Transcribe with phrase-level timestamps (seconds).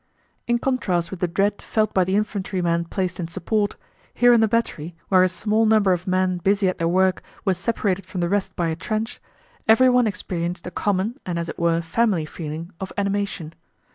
[0.47, 3.75] In contrast with the dread felt by the infantrymen placed in support,
[4.15, 7.53] here in the battery where a small number of men busy at their work were
[7.53, 9.21] separated from the rest by a trench,
[9.67, 13.53] everyone experienced a common and as it were family feeling of animation.